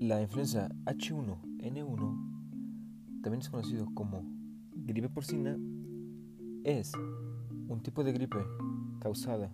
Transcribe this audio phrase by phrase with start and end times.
[0.00, 4.24] La influenza H1N1, también es conocido como
[4.74, 5.56] gripe porcina,
[6.64, 6.92] es
[7.68, 8.44] un tipo de gripe
[9.00, 9.52] causada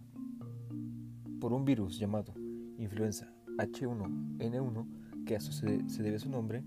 [1.41, 2.32] por un virus llamado
[2.79, 4.87] influenza H1N1,
[5.27, 6.64] que a eso se, debe su nombre,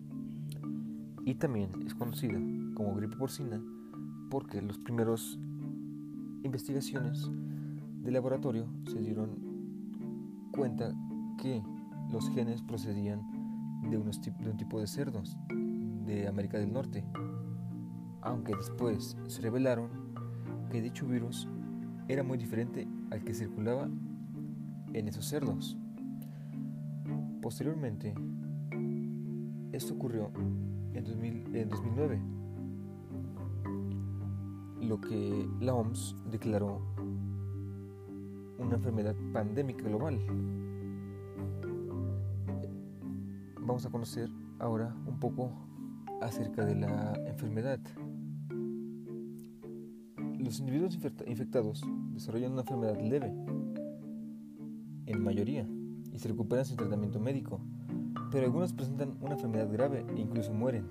[1.25, 2.39] y también es conocida
[2.75, 3.61] como gripe porcina
[4.29, 5.39] porque los primeros
[6.43, 7.29] investigaciones
[8.03, 10.93] de laboratorio se dieron cuenta
[11.41, 11.63] que
[12.11, 13.32] los genes procedían
[13.89, 15.37] de, unos, de un tipo de cerdos
[16.05, 17.03] de América del Norte,
[18.21, 19.89] aunque después se revelaron
[20.69, 21.47] que dicho virus
[22.07, 23.89] era muy diferente al que circulaba
[24.93, 25.77] en esos cerdos.
[27.41, 28.13] Posteriormente,
[29.71, 30.31] esto ocurrió
[30.93, 31.03] en,
[31.69, 32.21] 2009,
[34.81, 36.81] lo que la OMS declaró
[38.59, 40.19] una enfermedad pandémica global.
[43.65, 45.49] Vamos a conocer ahora un poco
[46.21, 47.79] acerca de la enfermedad.
[50.37, 53.33] Los individuos infectados desarrollan una enfermedad leve,
[55.05, 55.65] en mayoría,
[56.11, 57.61] y se recuperan sin tratamiento médico,
[58.31, 60.85] pero algunos presentan una enfermedad grave e incluso mueren.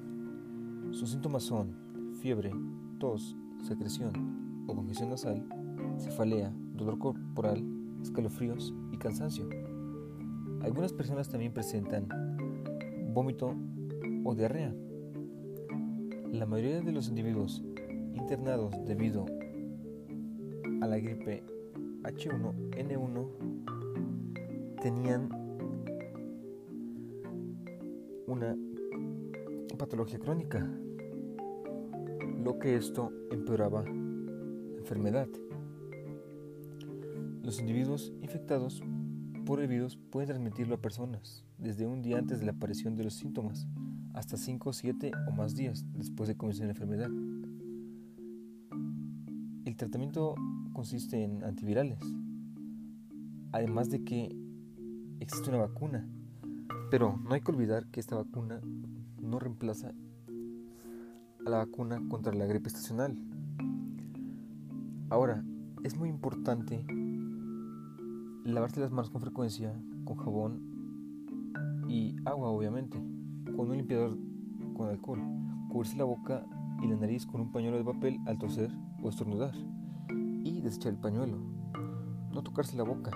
[0.93, 1.77] Sus síntomas son
[2.23, 2.53] fiebre,
[2.99, 5.47] tos, secreción o congestión nasal,
[5.99, 7.63] cefalea, dolor corporal,
[8.01, 9.47] escalofríos y cansancio.
[10.63, 12.09] Algunas personas también presentan
[13.13, 13.55] vómito
[14.25, 14.75] o diarrea.
[16.31, 17.63] La mayoría de los individuos
[18.15, 19.27] internados debido
[20.81, 21.43] a la gripe
[22.03, 23.29] H1N1
[24.81, 25.29] tenían
[28.27, 28.57] una
[29.79, 30.69] patología crónica,
[32.43, 35.29] lo que esto empeoraba la enfermedad.
[37.43, 38.83] Los individuos infectados
[39.45, 43.05] por el virus pueden transmitirlo a personas desde un día antes de la aparición de
[43.05, 43.67] los síntomas
[44.15, 47.11] hasta 5, 7 o más días después de comenzar la enfermedad.
[49.65, 50.35] El tratamiento
[50.73, 51.99] consiste en antivirales,
[53.53, 54.37] además de que
[55.21, 56.09] existe una vacuna,
[56.91, 58.61] pero no hay que olvidar que esta vacuna
[59.21, 59.93] no reemplaza
[61.47, 63.19] a la vacuna contra la gripe estacional.
[65.11, 65.45] Ahora,
[65.83, 66.85] es muy importante
[68.45, 69.73] lavarse las manos con frecuencia,
[70.05, 70.61] con jabón
[71.89, 72.99] y agua obviamente
[73.57, 74.17] con un limpiador
[74.77, 75.21] con alcohol,
[75.69, 76.45] cubrirse la boca
[76.83, 78.71] y la nariz con un pañuelo de papel al toser
[79.03, 79.55] o estornudar
[80.45, 81.39] y desechar el pañuelo.
[82.33, 83.11] No tocarse la boca,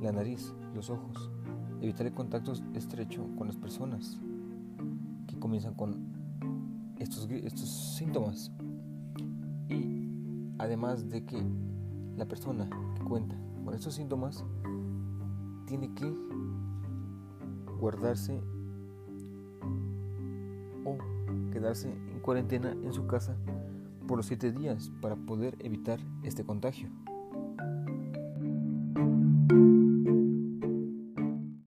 [0.00, 1.30] la nariz, los ojos.
[1.80, 4.20] Evitar el contacto estrecho con las personas
[5.26, 6.12] que comienzan con
[6.98, 8.50] estos, estos síntomas.
[9.68, 10.08] Y
[10.58, 11.42] además de que
[12.16, 13.36] la persona que cuenta
[13.74, 14.44] estos síntomas
[15.66, 16.12] tiene que
[17.78, 18.40] guardarse
[20.84, 20.98] o
[21.50, 23.36] quedarse en cuarentena en su casa
[24.06, 26.88] por los 7 días para poder evitar este contagio.